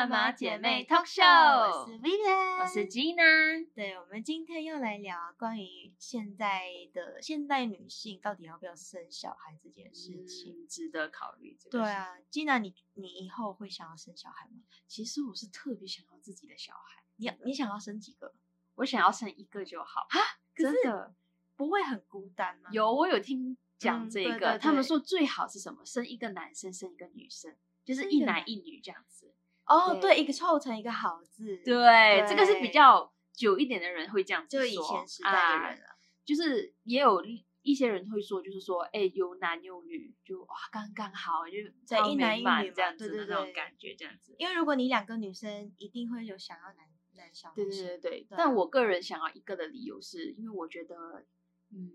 [0.00, 3.68] 大马姐妹 Talk Show，我是 Vivian，我是 Gina。
[3.74, 6.62] 对，我们今天要来聊关于现在
[6.94, 11.54] 的现代女性到底要不要生小孩这件事情，嗯值得考虑。
[11.60, 14.62] 这个，对啊，Gina，你你以后会想要生小孩吗？
[14.86, 18.32] 其实我是特别想要自己的小孩，你你想要生几个？
[18.76, 20.06] 我想要生一个就好。
[20.08, 20.18] 啊，
[20.54, 21.14] 真的
[21.56, 22.70] 不会很孤单吗？
[22.72, 25.84] 有，我有听讲这个，嗯对对对他们说最好是什么？
[25.84, 27.54] 生一个男生，生一个女生，
[27.84, 29.29] 就是一男一女这样子。
[29.70, 37.24] 哦，对对，一个凑成一个好字，对，这个是比较久一点的人会这样子说，就以前时代的啊人啊，就是也有
[37.62, 41.52] 一些人会说，就是说，哎、有男有女，就哇，刚刚好，就
[41.86, 44.34] 在一男一女这样子的那种感觉，这样子。
[44.38, 51.24] 因为如果你两个女生，一定会有想要男男小孩对对对对，但我个人想要一个的理由是，因为我觉得，
[51.70, 51.92] 嗯，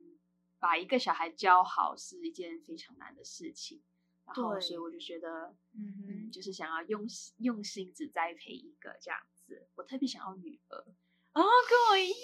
[0.59, 3.81] 把一个小孩教好是一件非常难的事情，
[4.25, 9.67] 然后对所以我就觉得，嗯嗯，哼，就是想要用心用心只栽培一个这样子。
[9.75, 10.77] 我特别想要女儿，
[11.33, 12.17] 哦，跟我一样，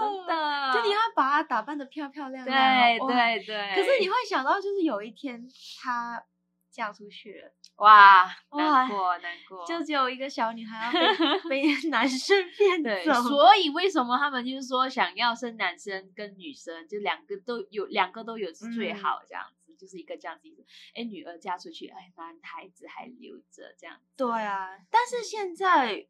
[0.00, 2.98] 真的，就你要把她打扮的漂漂亮亮，对。
[3.06, 5.48] 对对，可是你会想到，就是有一天
[5.80, 6.24] 她
[6.70, 10.92] 嫁出去了，哇，难过难过，就只有一个小女孩要
[11.48, 20.64] 被 被 男生骗对，走，所以为什么他们就是说想要生男生跟女生，就两个都有，两个都有是最嗯好这样子，就是一个这样子意思。
[20.94, 24.04] 哎，女儿嫁出去，哎，男孩子还留着这样子。
[24.16, 26.06] 对啊，但是现在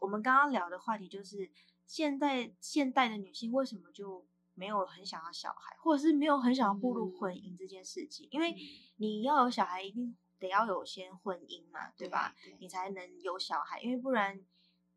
[0.00, 1.50] 我们刚刚聊的话题就是，
[1.86, 8.28] 现在现代的女性为什么就没有很想要小孩，或者是没有很想要步入婚姻这件事情？
[8.30, 8.58] 因为嗯
[8.96, 12.34] 你要有小孩，一定得要有先婚姻嘛，对吧？？
[12.44, 14.38] 对你才能有小孩，因为不然，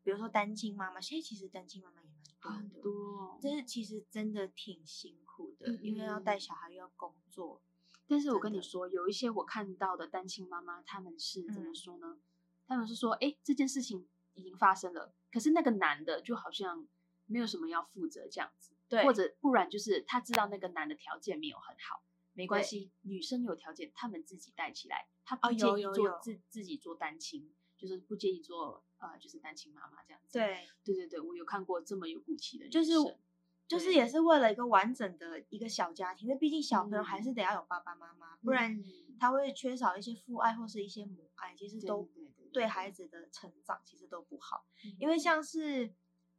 [0.02, 3.38] 比如说单亲妈妈，现在其实单亲妈妈也蛮多很的，多哦。
[3.40, 7.62] 这是其实真的挺辛苦的，嗯因为要带小孩又要工作，
[8.08, 11.74] 但是我跟你说，有一些我看到的单亲妈妈，他们是怎么嗯。
[11.74, 12.18] 说呢？
[12.66, 16.88] 他们是说，哎，这件事情已经发生了，可是那个男的就好像
[17.26, 18.74] 没有什么要负责这样子。
[18.88, 19.04] 对。
[19.04, 22.02] 或者不然就是他知道那个男的条件没有很好，
[22.32, 30.38] 没关系，女生有条件，他们自己带起来，他哦不介意做自自己做单亲，就是不介意做呃就是单亲妈妈这样子。
[30.38, 33.18] 对，对对对，我有看过这么有骨气的女就是生
[33.68, 37.22] 就是也是为了一个完整的一个小家庭，因为毕竟小朋友还嗯。
[37.22, 38.84] 是得要有爸爸妈妈，不然嗯。
[39.20, 42.08] 他会缺少一些父爱或是一些母爱，其实都
[42.52, 44.64] 对孩子的成长其实都不好。
[44.84, 45.92] 嗯因为像是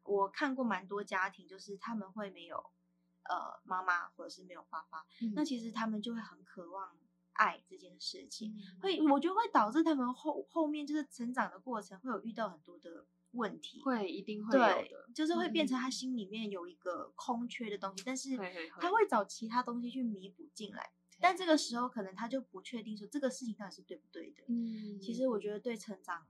[0.03, 2.57] 我看过蛮多家庭，就是他们会没有
[3.23, 5.45] 呃妈妈或者是没有爸爸，那嗯。
[5.45, 6.97] 其实他们就会很渴望
[7.33, 8.79] 爱这件事情，嗯。
[8.81, 13.81] 会我觉得会导致他们后后面就是成长的过程会有遇到很多的问题。
[13.81, 18.37] 会一定会有对的，，就是会变成他嗯心里面有一个空缺的东西，但是
[18.79, 20.91] 他会找其他东西去弥补进来。
[21.21, 24.43] 但这个时候可能他就不确定说这个事情到底是对不对的。
[24.47, 26.25] 嗯，其实我觉得对成长，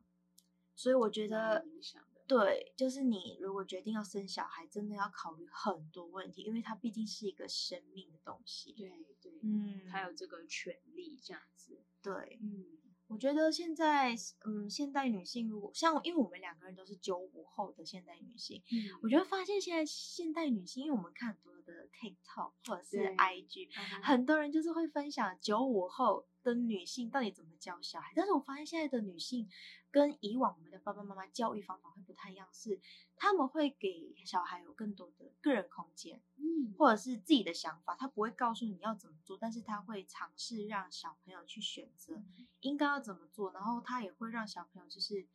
[0.75, 2.19] 所以我觉得影响的。
[2.27, 8.71] 对，就是你如果决定要生小孩，真的要考虑很多问题，因为它毕竟是一个生命的东西。
[8.73, 8.89] 对
[9.21, 11.83] 对，嗯他有这个权利这样子。
[12.01, 12.65] 对，嗯，
[13.09, 14.15] 我觉得现在
[14.45, 18.99] 嗯，现代女性如果像，因为我们两个人都是九五后的现代女性，嗯。
[19.01, 29.49] 我觉得发现现在现代女性，因为我们看很多的 TikTok 或者是 IG，嗯很多人就是会分享九五后的女性到底怎么教小孩，但是我发现现在的女性
[29.91, 32.79] 跟以往我们的爸爸妈妈教育方法会不太一样，是
[33.15, 36.73] 他们会给小孩有更多的个人空间，嗯。
[36.77, 42.21] 或者是自己的想法，他不会告诉你要怎么做，但是他会尝试让小朋友去选择
[42.61, 45.27] 应该要怎么做，然后他也会让小朋友就是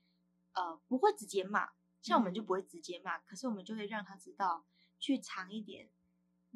[0.55, 2.47] 呃不会直接骂，像我们就嗯。
[2.47, 4.65] 不会直接骂，可是我们就会让他知道
[4.99, 5.91] 去尝一点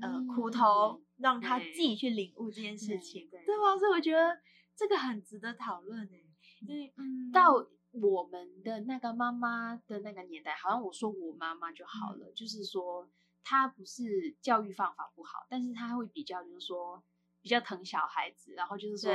[0.00, 3.44] 呃嗯苦头，让他自己去领悟这件事情，对。
[3.44, 3.76] 对吧？
[3.76, 4.40] 所以我觉得
[4.74, 6.30] 这个很值得讨论诶，
[6.60, 7.30] 因为嗯。
[7.30, 7.66] 到
[8.00, 13.08] 我们的那个妈妈的那个年代，好像我说我妈妈就好嗯了，就是说
[13.42, 17.02] 她不是教育方法不好，但是她会比较就是说
[17.40, 19.10] 比较疼小孩子，然后就是说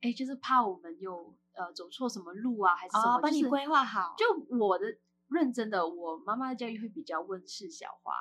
[0.00, 4.86] 对，哎，就是怕我们有呃走错什么路啊，还是什么，哦帮你规划好就我的
[5.28, 8.12] 认真的，我妈妈的教育会比较温室小花，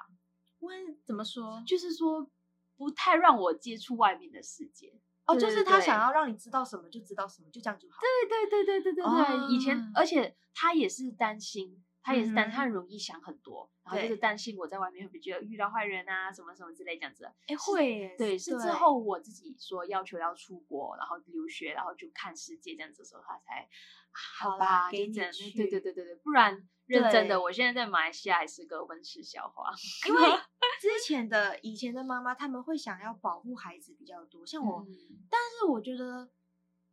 [0.60, 1.64] 温怎么说？
[1.68, 2.30] 就是说
[2.78, 5.00] 不太让我接触外面的世界。
[5.26, 7.98] 哦，就是他想要让你知道什么就知道什么，就这样就好。
[8.02, 17.26] 对对对对对对对，以前哦而且他也是担心，他也是担嗯他很容易想很多，然后就是担心我在外面会不会觉得遇到坏人啊什么什么之类这样子。
[17.48, 23.68] 哎，会耶，对，是之后我自己说要求要出国，然后留学，然后就看世界这样子的时候，他才
[24.12, 25.32] 好啦吧，给你对
[25.68, 29.72] 对对对对，不然认真的，我现在在马来西亚还是个温室小花。
[30.08, 30.40] 因为
[30.80, 35.26] 之前的以前的妈妈，他们会想要保护孩子比较多，像我，嗯。
[35.30, 36.30] 但是我觉得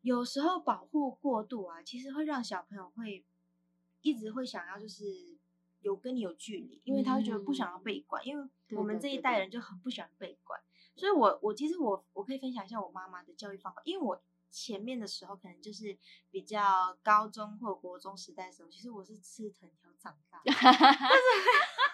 [0.03, 3.25] 有时候保护过度啊，其实会让小朋友会
[4.03, 5.05] 一直会想要就是
[5.81, 10.61] 有跟你有距离，因为他会觉得不想要被管，因为我们这一代人就很不喜欢被管，
[10.97, 15.97] 所以我我其实我我可以分享一下我妈妈的教育方法，因为我前面的时候可能就是
[16.31, 20.53] 比较高中或者国中时代的时候，其实我是吃藤条长大的，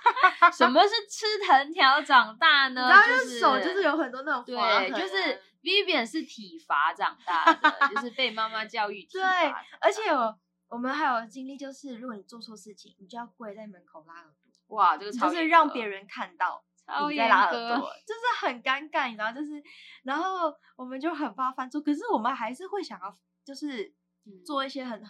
[0.53, 2.89] 什么是吃藤条长大呢？
[2.89, 9.29] 然后就是手就是有很多那种划对，就是 Vivian 是体罚长大的， 就是被妈妈教育体对罚
[9.63, 9.79] 对。
[9.81, 10.39] 而且我
[10.69, 14.25] 我们还有经历，就是如果你做错事情，你就要跪在门口拉耳
[14.69, 19.63] 朵，哇，这个超就是让别人看到超严你在拉耳格朵， 就是很尴尬，你知道，就是
[20.05, 23.93] 然后我们就很怕犯错，可是我们还是会想要就是
[24.25, 25.03] 嗯做一些很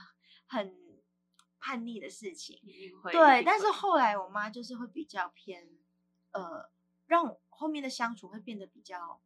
[0.46, 0.74] 很
[1.66, 2.60] 叛逆的事情，
[3.10, 5.68] 对，但是后来我妈就是会比较偏，
[6.30, 6.70] 呃，
[7.06, 9.20] 让后面的相处会变得比较，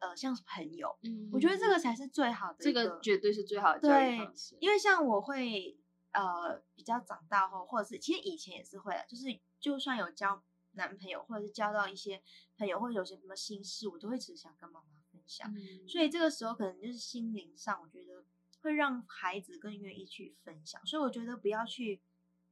[0.00, 0.98] 呃，像是朋友。
[1.04, 5.78] 嗯我觉得这个才是最好的这个，绝对是最好的教育对方式，因为像我会，
[6.10, 10.42] 呃，比较长大后，或者是其实以前也是会啊，就是就算有交
[10.72, 12.20] 男朋友，或者是交到一些
[12.58, 15.48] 朋友，或者有些什么心事，我都会只想跟妈妈分享。
[15.54, 18.24] 嗯所以这个时候可能就是心灵上，我觉得
[18.66, 20.84] 会让孩子更愿意去分享。
[20.84, 22.02] 所以我觉得不要去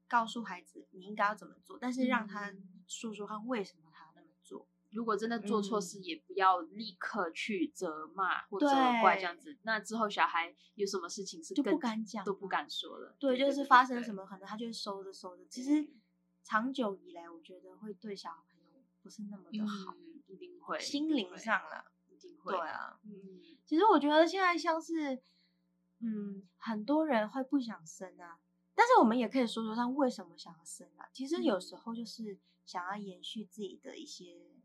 [0.09, 4.67] 告诉孩子你应该要怎么做，但是让他嗯说说看为什么他那么做。
[4.91, 8.69] 如果真的做错嗯事，也不要立刻去责骂或责
[9.03, 9.59] 怪这样子。
[9.63, 13.17] 那之后小孩有什么事情是就不敢讲都不敢说了。
[13.19, 15.45] 对，就是发生什么，可能他就收着收着。
[15.51, 15.85] 其实
[16.45, 21.91] 长久以来，我觉得会对小朋友不是那么的好，嗯，一定会心灵上了。
[22.09, 22.53] 一定会。
[22.53, 25.21] 对啊，嗯，其实我觉得现在像是，
[26.05, 28.39] 嗯，很多人会不想生啊，
[28.75, 31.09] 但是我们也可以说说他为什么想要生啊。
[31.13, 34.61] 其实有时嗯候就是想要延续自己的一些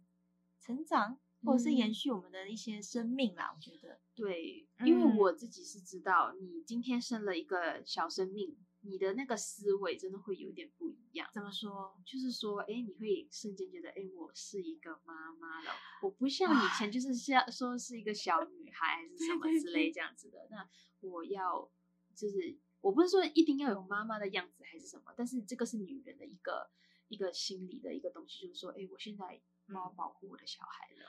[0.59, 1.93] 成长，或者是延嗯。
[1.93, 3.53] 续我们的一些生命啦。
[3.55, 5.17] 我觉得，对，因为嗯。
[5.17, 11.29] 我自己是知道，你今天生了一个小生命，你的那个思维真的会有点不一样。
[11.33, 12.01] 怎么说？
[12.05, 15.71] 就是说，哎，你会瞬间觉得，哎，我是一个妈妈了，
[16.01, 20.47] 我不像以前就是像说是一个小女孩还是什么之类这样子的。
[20.49, 20.69] 那
[21.01, 21.69] 我要
[22.15, 26.69] 就是，我不是说一定要有妈妈的样子还是什么，但是这个是女人的一个
[27.07, 31.05] 一个心理的一个东西，就是说，哎，我现在我要保护我的小孩了。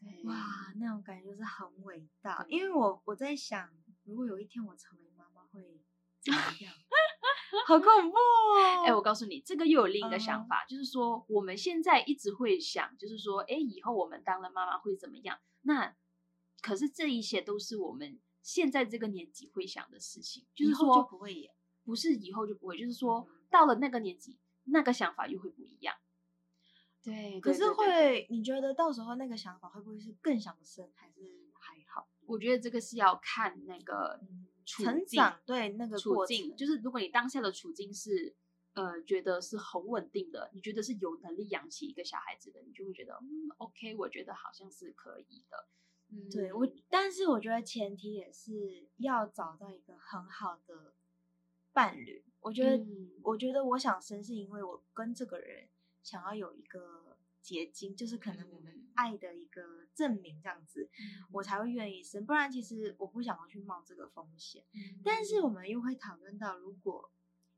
[0.00, 2.44] 对，哇，那种感觉就是很伟大。
[2.48, 3.72] 因为我我在想，
[4.04, 5.80] 如果有一天我成为妈妈，会
[6.20, 6.74] 怎么样？
[7.66, 8.84] 好恐怖哦！
[8.86, 15.38] 哎、我告诉你，这个又有另一个想嗯法，就是说我们现在一直会想，就是说，哎，以后我们当了妈妈会怎么样？
[15.62, 15.94] 那
[16.60, 21.52] 可是这一些都是我们现在这个年纪会想的事情，就是说就不会演，
[21.84, 25.94] 不是以后就不会，就是说嗯到了那个年纪，那个想法又会不一样。
[27.02, 31.20] 对，可是会，你觉得到时候那个想法会不会是更想生，还是
[31.52, 32.08] 还好？
[32.26, 34.20] 我觉得这个是要看那个
[34.64, 38.34] 处境成长对那个处境，就是如果你当下的处境是
[38.74, 45.66] 呃觉得是很稳定的，你觉得是有能力养起一个小孩子的，你就会觉得嗯 OK，我觉得好像是可以的。
[46.10, 50.94] 嗯，对我，但是我觉得前提也是要找到一个很好的
[51.72, 52.22] 伴侣。
[52.40, 55.68] 我觉得，嗯我觉得我想生是因为我跟这个人
[56.02, 57.11] 想要有一个
[57.42, 60.88] 结晶，就是可能我们嗯爱的一个证明这样子，
[61.32, 62.24] 我才会愿意生。
[62.24, 64.64] 不然其实我不想要去冒这个风险。
[64.72, 67.10] 嗯但是我们又会讨论到，如果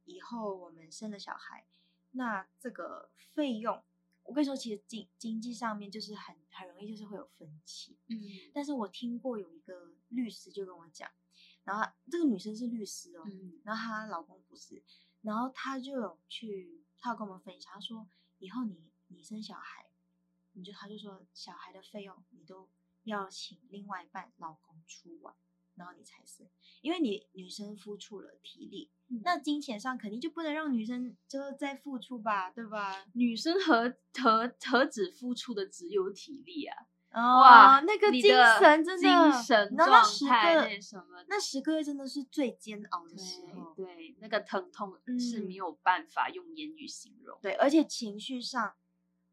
[0.04, 1.66] 以后我们生了小孩，
[2.12, 3.84] 那这个费用，
[4.22, 7.98] 我跟你说，其实经经济上面就是很很容易就是会有分歧。
[8.08, 8.16] 嗯
[8.54, 11.10] 但是我听过有一个律师就跟我讲，
[11.64, 14.82] 然后这个女生是律师哦，嗯然后她老公不是，
[15.22, 19.86] 然后她就有去，她有跟我们分享，她说以后你你生小孩，
[20.52, 22.68] 你就他就说小孩的费用你都
[23.04, 25.34] 要请另外一半老公出完，
[25.76, 26.46] 然后你才生，
[26.80, 33.04] 因为你女生付出了体力，嗯那金钱上肯定就不能让女生就是再付出吧，对吧？
[33.12, 36.76] 女生何何何止付出的只有体力啊？
[37.16, 38.22] 哇那个精
[38.58, 43.72] 神真的，精神那十态个那什么那十个月真的是最煎熬的时候。
[43.74, 47.38] 对对，那个疼痛是嗯没有办法用言语形容。
[47.40, 48.74] 对，而且情绪上，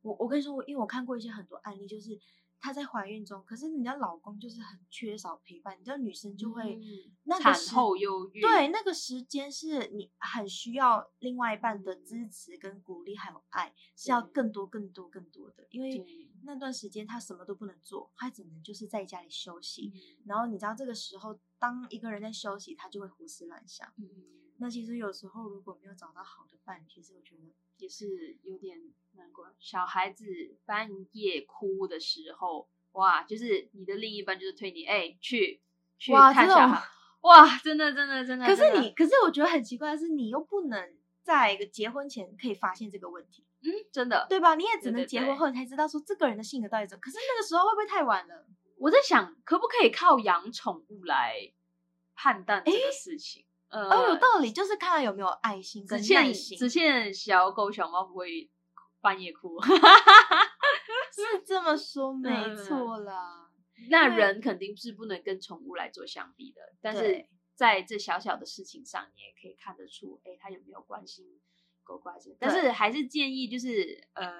[0.02, 2.20] 我我跟你说，我因为我看过一些很多案例，就是
[2.60, 6.82] 她在怀孕中，可是你的老公就是很缺少陪伴，你知道女生就会、嗯
[7.24, 16.06] 那个时后忧郁，对那个时间是你很需要另外一半的支持跟鼓励，还有爱，是要更多更多更多的，因为
[16.44, 19.92] 那段时间她什么都不能做，她只能就是在家里休息。
[19.96, 23.88] 嗯然后你知道这个时候，当一个人在休息，他就会胡思乱想。
[23.98, 24.06] 嗯，
[24.62, 27.42] 那其实有时候如果没有找到好的伴侣，其实我觉得
[27.78, 28.78] 也是有点
[29.14, 29.52] 难过。
[29.60, 30.24] 小孩子
[30.66, 35.64] 半夜哭的时候，哇，就是你的另一半就是推你，哎、去
[35.98, 36.88] 去看小孩，
[37.22, 38.46] 哇，真的真的真的。
[38.46, 44.54] 可是你，可是我觉得很奇怪的是，你又不能在一个结婚前可以发现这个问题，嗯，真的，对吧？
[44.54, 47.02] 你也只能结婚后才知道说这个人的性格到底怎么。
[47.02, 48.46] 可是那个时候会不会太晚了？
[48.78, 51.52] 我在想，可不可以靠养宠物来
[52.14, 53.44] 判断这个事情？
[53.72, 58.52] 呃，哦，有道理，就是看他有没有爱心跟耐心，只欠小狗小猫不会
[59.00, 63.50] 半夜哭， 是这么说没嗯错啦。
[63.90, 66.62] 那人肯定是不能跟宠物来做相比的。
[66.82, 67.26] 但是
[67.56, 71.40] 在这小小的事情上，你也可以看得出，哎，他有没有关心
[72.40, 74.32] 但是还是建议就是呃，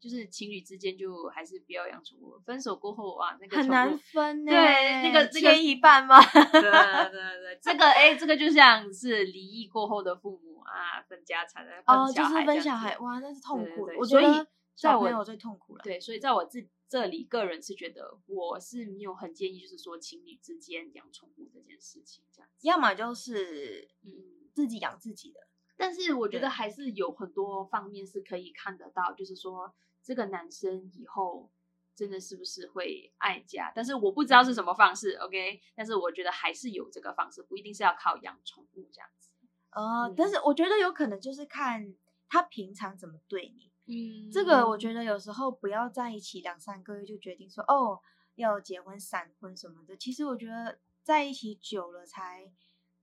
[0.00, 2.38] 就是情侣之间就还是不要养宠物。
[2.44, 6.20] 分手过后啊，那个很难分呢、对那个那个一半吗？
[6.22, 13.94] 对对对，这个哎，这个就像是离异过后的父母啊，分家产的哦，分就是分小孩哇，那是痛苦的。
[13.94, 15.82] 所以我觉得在我小朋友最痛苦了。
[15.84, 22.68] 对，所以在我自这里，个人是觉得我是没有很建议，就是说情侣之间养宠物这件事情这样子。
[22.68, 24.10] 要么就是嗯，
[24.52, 25.40] 自己养自己的，
[25.76, 31.50] 但是我觉得还是有很多方面是可以看得到，就是说这个男生以后
[31.94, 35.60] 真的是不是会爱家，但是我不知道是什么方式，OK？
[35.74, 39.30] 但是我觉得还是有这个方式，不一定是要靠养宠物这样子。
[39.70, 41.94] 呃，嗯但是我觉得有可能就是看
[42.28, 43.70] 他平常怎么对你。
[43.86, 48.00] 嗯这个我觉得有时候不要在一起两三个月就决定说哦
[48.36, 49.96] 要结婚闪婚什么的。
[49.96, 52.50] 其实我觉得在一起久了才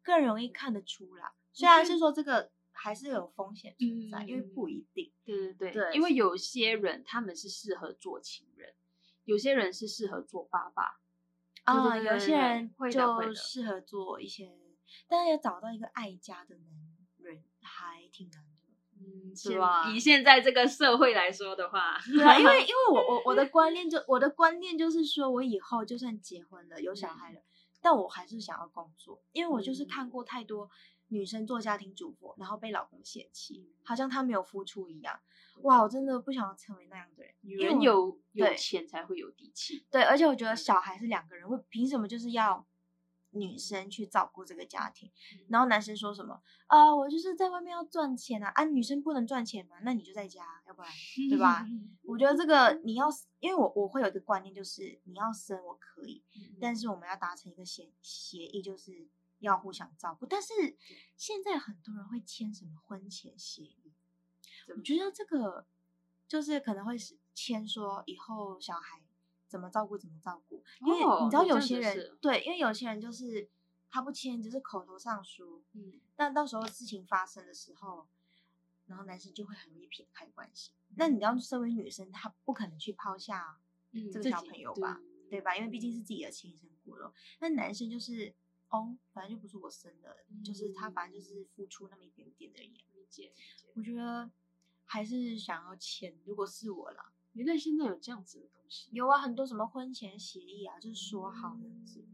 [0.02, 1.32] 更容易看得出来。
[1.52, 2.50] 虽然是说这个
[2.82, 5.12] 还是有风险存在，因为嗯不一定。
[5.26, 8.74] 对对对，对因为有些人他们是适合做情人，
[9.26, 11.00] 有些人是适合做爸爸。
[11.66, 14.58] 啊，有些人就适合做一些，
[15.08, 18.50] 但是要找到一个爱家的男人还挺难的。
[19.02, 27.42] 嗯，是吧以现在这个社会来说的话， 对啊，因为因为我我我的观念就我的观念就是说，我以后就算结婚了有小孩了，
[27.82, 30.70] 但我还是想要工作，因为我就是看过太多
[31.10, 35.20] 女生做家庭主妇，然后被老公嫌弃，好像她没有付出一样。
[35.64, 37.34] 哇，我真的不想要成为那样的人。
[37.82, 39.86] 有有钱才会有底气。
[39.92, 42.66] 对，而且我觉得小孩是两个人，为凭什么就是要
[43.32, 45.12] 女生去照顾这个家庭？
[45.50, 50.92] 然后男生说什么啊、我就是在外面要赚钱啊，啊，女生不能赚钱嘛，那你就在家，要不然
[51.30, 51.66] 对吧？
[52.06, 53.08] 我觉得这个你要，
[53.40, 56.24] 因为我我会有一个观念，就是你要生我可以，
[56.62, 59.08] 但是我们要达成一个协协议，就是
[59.40, 60.26] 要互相照顾。
[60.26, 60.78] 但是
[61.18, 63.94] 现在很多人会签什么婚前协议，
[64.76, 65.66] 我觉得这个
[66.28, 69.02] 就是可能会是签说以后小孩
[69.48, 73.50] 怎么照顾怎么照顾，因为哦你知道有些人、对，因为有些人就是
[73.90, 78.08] 他不签，只是口头上说，嗯，但到时候事情发生的时候，
[78.86, 80.72] 然后男生就会很容易撇开关系。
[80.96, 83.60] 那你要身为女生，她不可能去抛下
[83.92, 85.56] 嗯这个小朋友吧，对吧？
[85.56, 87.12] 因为毕竟是自己的亲生骨肉。
[87.40, 88.36] 那男生就是
[88.70, 92.68] 哦，反正就不是我生的，就是他反正就是付出那么一点点而已。
[92.94, 93.72] 理解理解。
[93.76, 94.30] 我觉得
[94.86, 102.06] 还是想要钱，如果是我啦，原来现在有这样子的东西，有啊，很多什么婚前协议啊，就是说好这样子。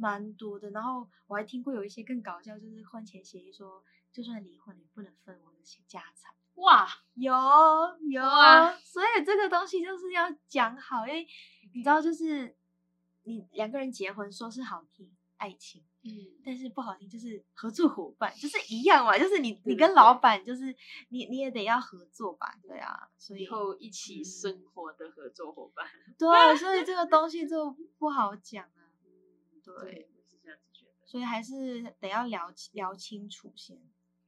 [0.00, 0.70] 蛮多的。
[0.70, 6.32] 然后我还听过有一些更搞笑，就是婚前协议说，就算离婚了也不能分我的家产。
[6.54, 7.32] 哇，有
[8.08, 11.26] 有啊，所以这个东西就是要讲好，因为
[11.74, 12.56] 你知道，就是
[13.24, 16.10] 你两个人结婚说是好听爱情，嗯，
[16.44, 20.74] 但是不好听就是合作伙伴，就是一样嘛，就是你 你跟老板就是
[21.08, 28.92] 你你也得要合作吧，对啊，所以以后一起生活的合作伙伴，对，所以这个东西就不好讲啊，
[29.64, 31.06] 对，对，我是这样子觉得。
[31.06, 33.80] 所以还是得要聊聊清楚先，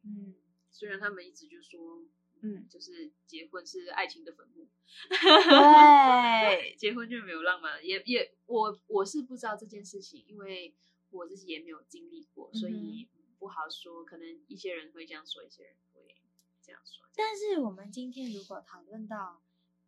[0.03, 0.35] 嗯。
[0.73, 2.05] 虽然他们一直就说，
[2.43, 4.69] 嗯，就是结婚是爱情的坟墓，
[5.11, 10.73] 对， 结婚就没有浪漫，也也我我是不知道这件事情，因为
[11.11, 14.05] 我自己也没有经历过，所以嗯不好说。
[14.05, 16.17] 可能一些人会这样说，一些人会
[16.61, 17.07] 这样说。
[17.15, 19.43] 但是我们今天如果讨论到，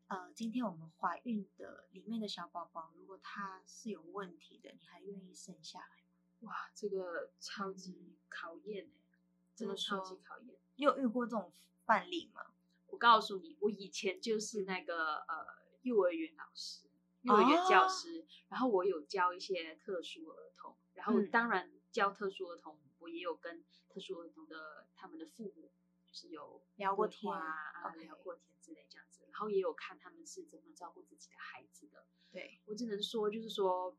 [0.08, 6.50] 呃，今天我们怀孕的里面的小宝宝，如果他是有问题的，你还愿意生下来吗？
[6.50, 9.16] 哇，这个超级考验哎、
[9.54, 10.58] 真的超级考验。
[10.76, 11.52] 你有遇过这种
[11.84, 12.42] 范例吗？
[12.88, 15.46] 我告诉你，我以前就是那个呃
[15.80, 16.88] 幼儿园老师，
[17.22, 21.30] 幼儿园教哦师，然后我有教一些特殊儿童，然后嗯。
[21.30, 25.70] 当然教特殊儿童，我也有跟特殊儿童的他们的父母
[26.06, 32.06] 就是有聊过天啊聊过天之类这样子，然后也有看他们是怎么照顾自己的孩子的。
[32.30, 33.96] 对，我只能说，就是说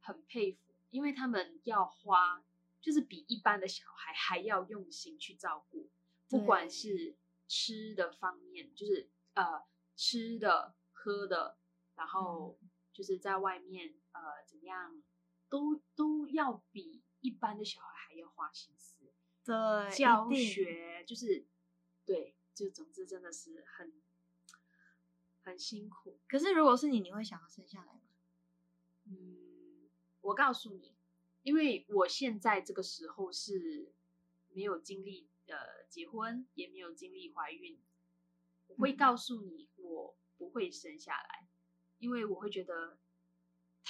[0.00, 2.44] 很佩服，因为他们要花，
[2.80, 5.88] 就是比一般的小孩还要用心去照顾，
[6.28, 9.62] 不管是吃的方面，就是呃
[9.96, 11.56] 吃的、喝的，
[11.94, 15.02] 然后嗯就是在外面呃怎么样，
[15.48, 18.96] 都都要比一般的小孩还要花心思。
[19.44, 21.46] 对教学，就是
[22.04, 23.92] 对，就总之真的是很
[25.42, 26.18] 很辛苦。
[26.28, 28.00] 可是如果是你，你会想要生下来吗？
[29.04, 29.88] 嗯，
[30.20, 30.94] 我告诉你，
[31.42, 33.90] 因为我现在这个时候是
[34.50, 37.80] 没有经历呃结婚，也没有经历怀孕，
[38.66, 41.48] 我会嗯告诉你我不会生下来，
[41.98, 42.98] 因为我会觉得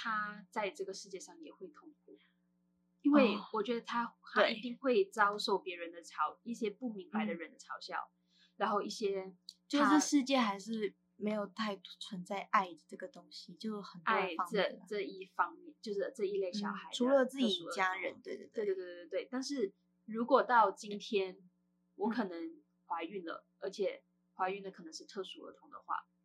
[0.01, 2.17] 他在这个世界上也会痛苦，
[3.01, 7.37] 因为哦我觉得他他一定会遭受别人的嘲，一些不明白的嗯。
[7.37, 8.09] 人的嘲笑，
[8.55, 9.35] 然后一些
[9.67, 18.47] 就是这世界还是没有太存在爱这个东西，就很多爱这这一方面，就是这一类小嗯孩的、除了自己家人，对对。
[18.47, 19.27] 对对对对对。
[19.29, 19.73] 但是
[20.05, 21.37] 如果到今天，
[21.95, 24.01] 我可能怀孕了，而且
[24.35, 26.18] 怀孕的可能是特殊儿童的话，哎，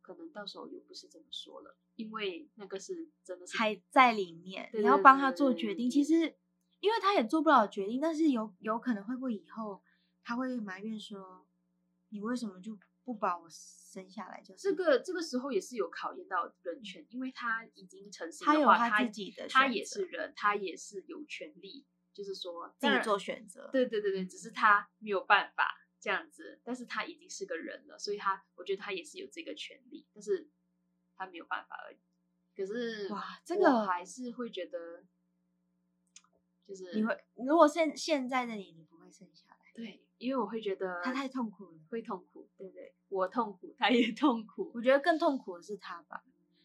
[0.00, 5.90] 可能到时候又不是这么说了，因为那个是真的是还在里面，对你要帮他做决定。
[5.90, 6.36] 其实，
[6.80, 9.82] 因为他也做不了决定，但是有有可能会不会以后
[10.22, 11.46] 他会埋怨说，
[12.08, 14.40] 你为什么就不把我生下来？
[14.42, 23.68] 就是这个这个时候也是有考验到人权，因为他已经成型他有的话，他他自己的他也是人，他也是有权利，就是说自己做选择。
[23.72, 30.48] 对对对对，只是他没有办法这样子，但是他已经是个人了，所以他我觉得他也是有这个权利，但是
[31.14, 31.98] 他没有办法而已。
[32.56, 35.04] 可是哇这我个还是会觉得，
[36.66, 41.78] 就是你会如果现现在的你，你不会生下来，对，因为我会觉得他太痛苦了。
[41.90, 46.24] 会痛苦，对对，我痛苦，他也痛苦，我觉得更痛苦的是他吧，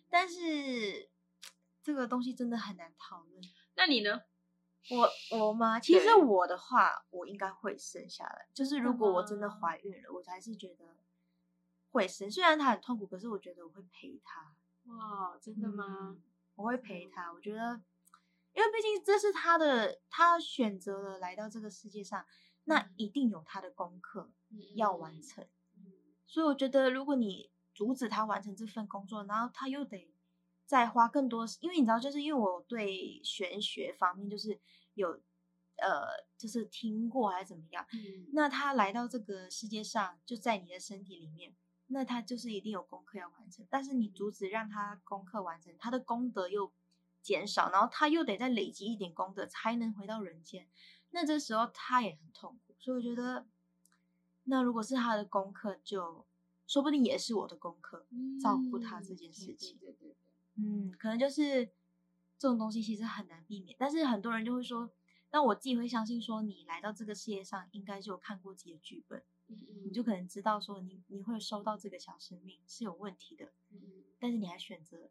[0.10, 1.10] 但是
[1.84, 3.44] 这个东西真的很难讨论。
[3.76, 4.22] 那你呢？
[4.90, 5.80] 我我吗？
[5.80, 8.48] 其实我的话，我应该会生下来。
[8.54, 10.98] 就是如果我真的怀孕了，我还是觉得
[11.92, 12.30] 会生。
[12.30, 14.56] 虽然他很痛苦，可是我觉得我会陪他。
[14.86, 16.22] 哇，真的吗嗯？
[16.56, 17.34] 我会陪他。
[17.34, 17.82] 我觉得，
[18.54, 22.26] 因为毕竟这是他的，他选择了来到这个世界上，
[22.66, 24.32] 那嗯一定有他的功课
[24.76, 25.44] 要完成。
[25.78, 25.94] 嗯
[26.28, 30.15] 所以我觉得，如果你阻止他完成这份工作，然后他又得
[30.66, 34.60] 再花更多，因为你知道，就是因为我对玄学方面就是
[34.96, 35.12] 有
[35.78, 41.54] 呃，就是听过还是怎么样，嗯那他来到这个世界上，就在你的身体里面，
[41.88, 43.66] 那他就是一定有功课要完成。
[43.70, 46.72] 但是你阻止让他功课完成，他的功德又
[47.22, 50.68] 减少，然后他又得再累积一点功德才能回到人间，
[51.12, 52.74] 那这时候他也很痛苦。
[52.80, 53.46] 所以我觉得，
[54.46, 56.26] 那如果是他的功课就，
[56.68, 58.06] 说不定也是我的功课。
[58.42, 60.16] 照顾他这件事情对对对对
[60.58, 61.66] 嗯，可能就是
[62.38, 64.90] 这种东西其实很难避免，但是很多人就会说，
[65.32, 75.10] 那我自己会相信说，你来到这个世界上，应该是有看过自己的剧本，嗯嗯你就可能知道说你你会收到这个小生命是有问题的，嗯嗯但是你还选择，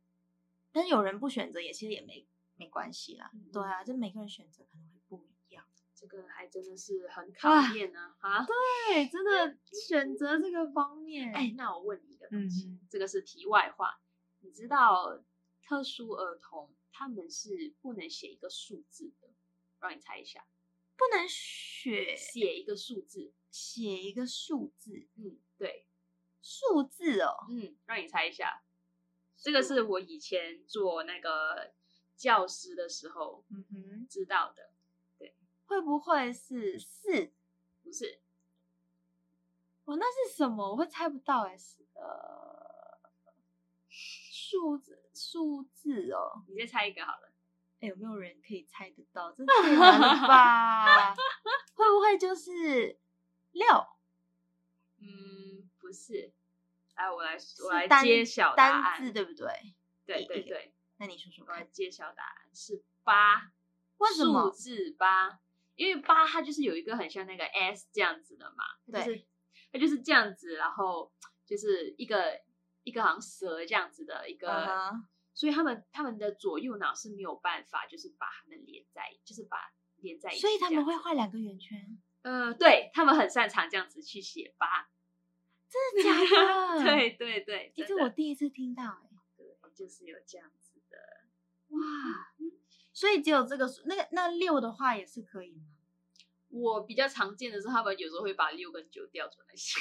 [0.72, 2.26] 但是有人不选择也其实也没
[2.56, 5.64] 没关系啦，嗯对啊，就每个人选择可能会不一样。
[5.94, 8.44] 这个还真的是很考验呢啊！
[8.44, 9.56] 对，真的
[9.88, 14.00] 选择这个方面，哎，那我问你一个东西，嗯这个是题外话，
[14.40, 15.22] 你知道
[15.66, 19.28] 特殊儿童他们是不能写一个数字的，
[19.80, 20.46] 让你猜一下，
[20.96, 25.86] 不能写写一个数字，写一个数字，嗯，对，
[26.42, 28.62] 数字哦，嗯，让你猜一下，
[29.36, 31.72] 这个是我以前做那个
[32.16, 34.70] 教师的时候嗯哼，知道的，
[35.18, 35.34] 对。
[35.66, 37.32] 会不会是四？
[37.82, 38.20] 不是，
[39.84, 40.70] 哦，那是什么？
[40.70, 43.00] 我会猜不到哎，是呃，
[43.88, 47.32] 数字数字哦，你再猜一个好了，
[47.80, 49.30] 哎，有没有人可以猜得到？
[49.32, 51.14] 这太难了吧？
[51.74, 52.98] 会不会就是
[53.52, 53.66] 六？
[55.00, 56.32] 嗯，不是，
[56.96, 59.46] 来我来我来揭晓答单案字，对不对？
[60.06, 63.52] 对对对，那你说说我来，揭晓答案是八。
[63.98, 65.40] 为什么数字八？
[65.76, 69.26] 因为八它就是有一个很像那个 S 这样子的嘛，对
[69.72, 71.12] 它就是这样子，然后
[71.44, 72.40] 就是一个
[72.84, 74.92] 一个好像蛇这样子的一个
[75.34, 80.40] 所以他们他们的左右脑是没有办法，就是把它们连在，就是把连在一起。
[80.40, 84.88] 所以他们会画两个圆圈，呃，对他们很擅长这样子去写八。
[85.74, 86.84] 真的假的？
[86.86, 90.96] 对，对对，其实我第一次听到哎，对就是有这样子的。
[91.70, 91.80] 哇，
[92.92, 95.64] 所以只有这个数，那个那六的话也是可以吗？
[96.50, 99.80] 我比较常见的是，他们有时候会把六跟九调出来写。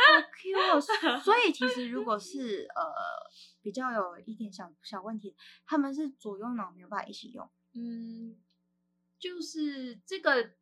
[0.00, 1.20] 好 Q 哦！
[1.20, 2.82] 所以其实如果是呃
[3.62, 5.36] 比较有一点小小问题，
[5.66, 7.48] 他们是左右脑没有办法一起用。
[7.74, 8.36] 嗯，
[9.18, 10.54] 就是这个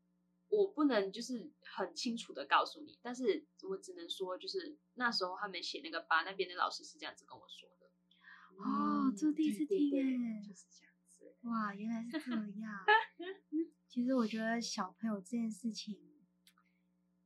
[0.48, 7.86] 我不能就是很清楚的告诉你，但是我只能说，就是那时候他们写那个八，那边的老师是这样子跟我说的。
[8.60, 10.02] 哦这第一次听耶
[10.46, 11.36] 就是这样子。
[11.42, 12.84] 哇，原来是这 样。
[13.86, 15.96] 其实我觉得小朋友这件事情，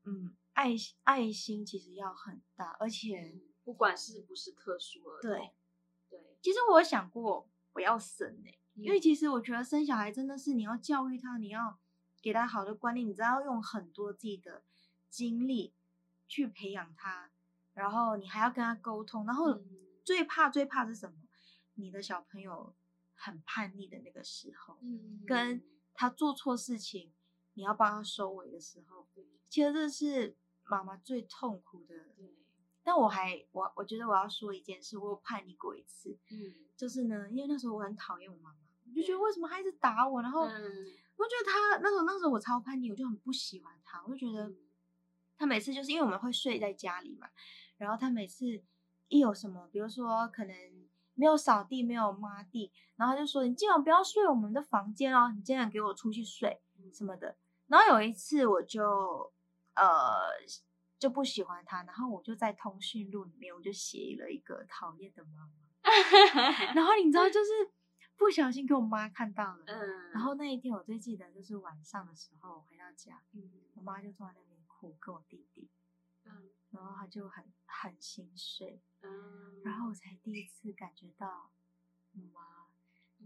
[0.05, 5.51] 嗯，爱爱心其实要很大，而且不管是不是特殊儿童，对
[6.11, 9.01] 对，其实我有想过不要生诶、因为嗯。
[9.01, 11.79] 其实我觉得生小孩真的是你要教育他，你要
[12.21, 14.63] 给他好的观念，你知道要用很多自己的
[15.09, 15.75] 精力
[16.29, 17.31] 去培养他，
[17.75, 19.79] 然后你还要跟他沟通，然后嗯。
[20.05, 21.17] 最怕最怕是什么？
[21.75, 22.75] 你的小朋友
[23.15, 25.23] 很叛逆的那个时候，嗯。
[25.25, 25.63] 跟
[25.95, 27.13] 他做错事情，
[27.55, 29.07] 你要帮他收尾的时候，
[29.49, 30.37] 其实这是
[30.79, 31.95] 妈妈最痛苦的。
[32.17, 32.35] 对，
[32.83, 38.57] 但我还我我觉得我要说一件事，我有叛逆过一次，嗯就是呢，因为那时候我很讨厌我妈妈，
[38.87, 40.63] 我就觉得为什么她一直打我，然后嗯
[41.17, 44.57] 我觉得她那时候那时候我超叛逆，我就很不喜欢她，我就觉得嗯
[45.39, 47.29] 她每次就是因为我们会睡在家里嘛，
[47.77, 48.63] 然后她每次
[49.09, 50.57] 一有什么，比如说可能
[51.15, 56.61] 没有扫地，没有抹地，然后她就说你今晚不要睡我们的房间哦，你今晚给我出去睡
[56.93, 57.37] 什么的。
[57.69, 59.33] 然后有一次我就
[59.75, 60.31] 呃
[60.99, 65.53] 就不喜欢他，然后我就在通讯录里面我就写了一个讨厌的妈妈。
[66.75, 67.51] 然后你知道，就是
[68.17, 69.65] 不小心给我妈看到了。
[69.67, 75.69] 嗯，然后那一天我最记得就是晚上的时候我回到家，嗯我妈就坐在那边哭，跟我弟弟，
[76.25, 81.51] 嗯然后他就很很心碎，嗯，然后我才第一次感觉到
[82.15, 82.69] 我妈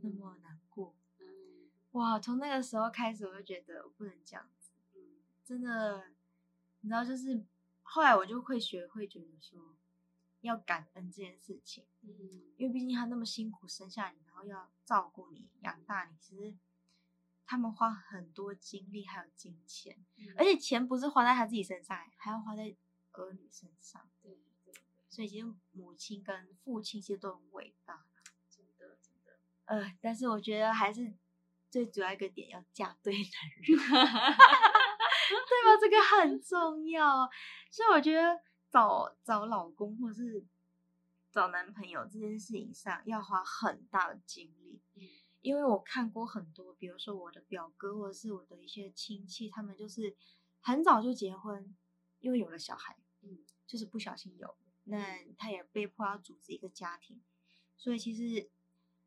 [0.00, 0.94] 那么难过。
[1.18, 5.00] 嗯哇，从那个时候开始我就觉得我不能这样子，嗯
[5.44, 6.10] 真的，
[6.80, 7.44] 你知道，就是
[7.82, 9.74] 后来我就会学会觉得说
[10.40, 11.84] 要感恩这件事情。
[12.02, 16.54] 嗯因为毕竟他那么辛苦生下你，然后要照顾你、养大你，其实
[17.44, 22.74] 他们花很多精力还有金钱，嗯而且钱不是花在他自己身上，还要花在
[23.12, 24.08] 儿女身上。
[24.22, 24.74] 对对对，
[25.08, 28.06] 所以其实母亲跟父亲其实都很伟大。
[28.48, 31.12] 真的真的，呃，但是我觉得还是
[31.70, 33.76] 最主要一个点要嫁对男人，对
[35.36, 35.76] 吧？
[35.80, 37.28] 这个很重要。
[37.70, 40.44] 所以我觉得找找老公或是
[41.30, 44.80] 找男朋友这件事情上要花很大的精力。
[44.94, 45.02] 嗯
[45.42, 50.16] 因为我看过很多，比如说我的表哥或者是我的一些亲戚，他们就是
[50.60, 51.72] 很早就结婚，
[52.18, 57.22] 因为有了小孩，嗯就是不小心有，那他也被迫要组织一个家庭，
[57.76, 58.50] 所以其实，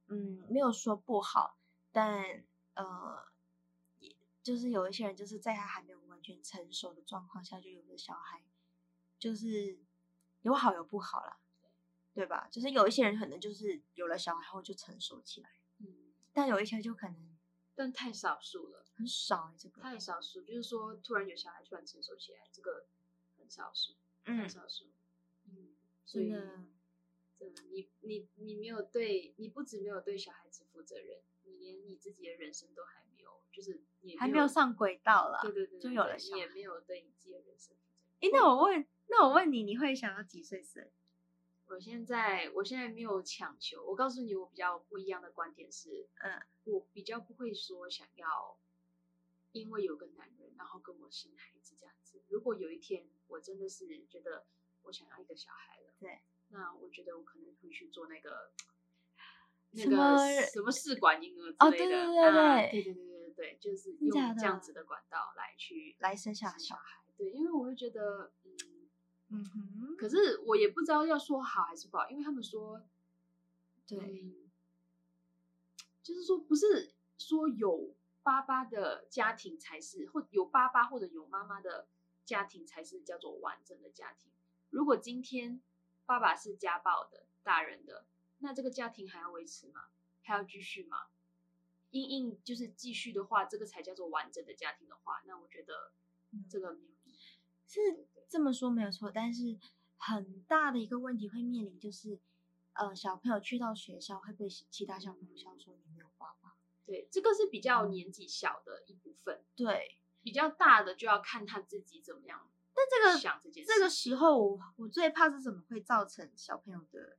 [0.08, 1.58] 嗯，没有说不好，
[1.92, 3.39] 但呃，也
[4.50, 8.44] 就是有一些人就是在他还没有完全成熟的状况下就有了小孩，
[9.20, 9.78] 就是
[10.42, 11.38] 有好有不好啦，
[12.16, 12.48] 对吧？
[12.52, 15.52] 就是有一些人可能就是有了小孩后就成熟起来。
[15.78, 17.38] 嗯，但有一些就可能
[17.76, 22.88] 但太少数了，很少欸这个，太少数，就是说突然有小孩突然成熟起来，这个
[23.38, 23.94] 很少数，
[24.26, 24.86] 太嗯，少数，
[25.46, 25.76] 嗯，
[26.08, 26.34] 所以
[27.70, 33.06] 你你你没有对，你不止没有对小孩子负责任，你连你自己的人生都还
[33.52, 35.40] 就是你还没有上轨道了。
[35.42, 38.32] 对对对，就有了小孩也没有对你自己的人生负责任。
[38.32, 40.90] 诶，那我问，那我问你，你会想要几岁生？
[41.68, 48.58] 我现在我现在没有强求，我告诉你，我比较不一样的观点是，嗯，我比较不会说想要
[49.52, 52.24] 因为有个男人然后跟我生孩子这样子。
[52.28, 54.46] 如果有一天我真的是觉得
[54.82, 58.52] 我想要一个小孩了，对，那我觉得我可能会去做那个
[59.72, 67.02] 那什么个什么试管婴儿哦之类的，对对对对啊对对对就是用这样子的管道来去来生下小小孩。
[67.18, 68.58] 对，因为我会觉得，嗯。
[69.32, 72.82] 嗯哼，可是我也不知道要说好还是不好，因为他们说，
[73.86, 74.50] 对，嗯
[76.02, 81.88] 就是说不是说有爸爸的家庭才是，或有爸爸或者有妈妈的
[82.26, 84.32] 家庭才是叫做完整的家庭。
[84.72, 85.62] 如果今天
[86.08, 88.08] 爸爸是家暴的大人的，
[88.40, 89.86] 那这个家庭还要维持吗？
[90.24, 91.08] 还要继续吗？
[91.92, 95.92] 因应就是继续的话，这个才叫做完整的家庭的话，那我觉得
[96.32, 97.18] 嗯这个没有意义。
[97.68, 99.58] 是这么说没有错，但是
[99.98, 102.20] 很大的一个问题会面临就是，
[102.74, 106.56] 呃，小朋友去到学校会被其他小朋友笑说你没有爸爸。
[106.86, 109.44] 对，这个是比较年纪小的一部分。
[109.56, 113.72] 对，比较大的就要看他自己怎么样但这个想这件事。
[113.74, 117.18] 这个时候我我最怕是怎么会造成小朋友的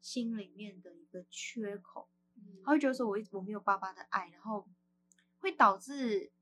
[0.00, 2.08] 心里面的一个缺口。
[2.36, 4.68] 嗯，他会觉得说我一我没有爸爸的爱，然后
[5.38, 6.32] 会导致，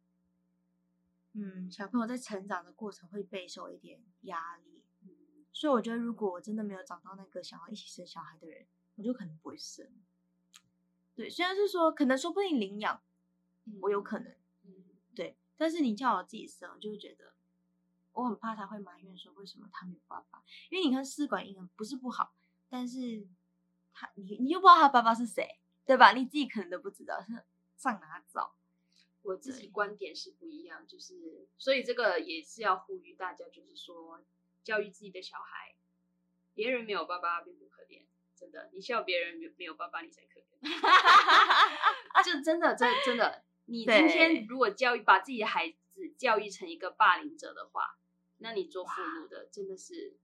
[1.32, 4.82] 嗯，小朋友在成长的过程会备受一点压力。
[5.02, 5.08] 嗯
[5.52, 8.66] 所以我觉得，如果我真的没有找到那个想要一起生小孩的人，
[8.96, 9.90] 我就可能不会生。
[11.14, 13.02] 对，虽然是说可能说不定领养
[13.80, 17.32] 我有可能，嗯对，但是你叫我自己生，我就会觉得
[18.12, 22.34] 我很怕他会埋怨说为什么他没有爸爸，因为你看试管婴儿不是不好，
[22.68, 23.26] 但是
[23.98, 26.12] 他你你又不知道他爸爸是谁，对吧？
[26.12, 27.32] 你自己可能都不知道，是
[27.76, 28.54] 上哪找？
[29.22, 34.22] 我自己观点是不一样，就是所以这个也是要呼吁大家，就是说
[34.62, 35.74] 教育自己的小孩，
[36.54, 38.04] 别人没有爸爸并不可怜，
[38.36, 40.60] 真的，你笑别人没没有爸爸你才可怜，
[42.22, 47.98] 就真的真真的，你今天如果教育把自己的孩子教育成一个霸凌者的话，
[48.36, 50.16] 那你做父母的真的是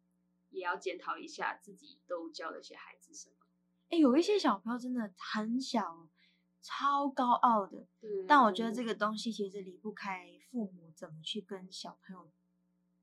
[0.50, 3.37] 也要检讨一下自己都教了些孩子什么。
[3.92, 6.09] 哎、有一些小朋友真的很小，
[6.62, 12.33] 超高傲的，对但我觉得这个东西其实离不开父母怎么去跟小朋友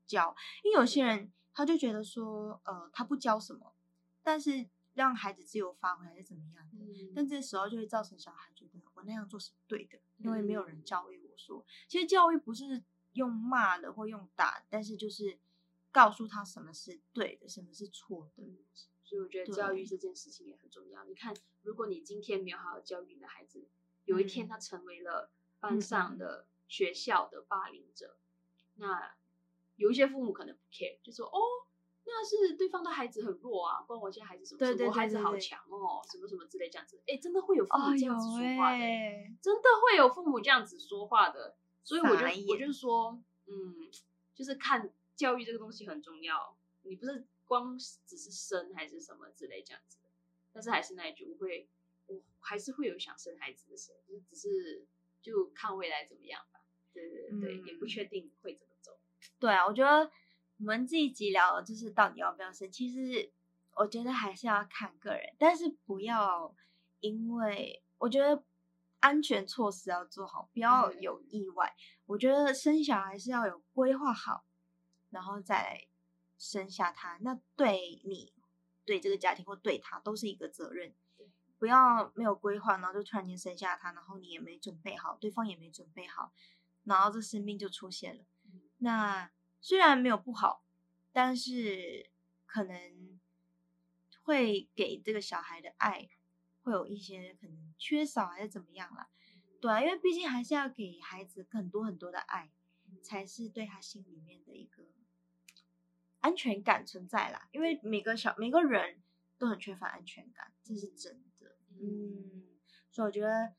[0.04, 3.72] 教，因为有些人他就觉得说，呃，他不教什么，
[4.20, 7.12] 但是让孩子自由发挥还是怎么样的，嗯。
[7.14, 10.84] 但这时候就会造成小孩觉得我那样做是对的，因为没有人嗯。
[10.84, 15.38] 教育我说，其实教育不是用骂的或用打，但是就是
[15.92, 18.42] 告诉他什么是对的，什么是错的。
[19.10, 21.04] 嗯所以我觉得教育这件事情也很重要。
[21.04, 23.66] 你看，如果你今天没有好好教育你的孩子，
[24.04, 28.16] 有一天嗯他成为了嗯班嗯上的、学校的霸凌者，
[28.76, 29.16] 那
[29.74, 31.38] 有一些父母可能不 care，就说哦，
[32.04, 34.64] 那是对方的孩子很弱啊，关我现在孩子什么事？
[34.64, 37.02] 对对我孩子好强哦，什么什么之类这样子。
[37.08, 43.90] 哎，真的会有父母哦，这样子说话的、哎，真的会有父母这样子说话的，所以我就我就说，嗯，
[44.36, 50.08] 就是看教育这个东西很重要，你不是光只是生还是什么之类这样子的，
[50.52, 51.68] 但是还是那一句，我会，
[52.06, 54.86] 我还是会有想生孩子的时候，就是只是
[55.20, 56.60] 就看未来怎么样吧，
[56.92, 57.88] 对对对对，也不嗯。
[57.88, 59.00] 确定会怎么走，
[59.40, 60.08] 对啊，我觉得
[60.58, 63.32] 我们这一集聊的就是到底要不要生，其实
[63.74, 66.54] 我觉得还是要看个人，但是不要
[67.00, 68.44] 因为我觉得
[69.00, 71.00] 安全措施要做好，不要嗯。
[71.00, 71.74] 有意外。
[72.06, 74.44] 我觉得生小孩是要有规划好，
[75.10, 75.86] 然后再来
[76.40, 78.32] 生下他，那对你、
[78.84, 80.92] 对这个家庭或对他都是一个责任。
[81.58, 86.32] 不要没有规划，然后就突然间生下他，然后你也没准备好，对方也没准备好，
[86.84, 88.24] 然后这生命就出现了。
[88.46, 90.64] 嗯那虽然没有不好，
[91.12, 92.10] 但是
[92.46, 93.20] 可能
[94.22, 96.08] 会给这个小孩的爱
[96.62, 99.10] 会有一些可能缺少还是怎么样啦。
[99.60, 102.50] 对啊，因为毕竟还是要给孩子很多很多的爱，
[103.02, 104.82] 才是对他心里面的一个
[106.20, 107.48] 安全感存在啦。
[107.52, 109.02] 因为每个小每个人
[109.38, 111.56] 都很缺乏安全感，这是真的。
[111.80, 112.44] 嗯，
[112.90, 113.54] 所以我觉得，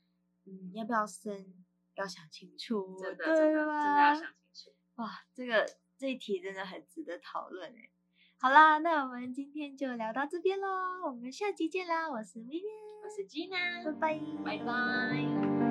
[0.45, 1.53] 嗯，要不要生
[1.95, 4.71] 要想清楚，真的真的真的吧要想清楚。
[4.95, 5.65] 哇，这个
[5.97, 7.89] 这一题真的很值得讨论哎。
[8.37, 12.09] 好啦，那我们今天就聊到这边喽，我们下期见啦！
[12.09, 15.70] 我是 Vivian，我是 Gina，拜拜，拜拜。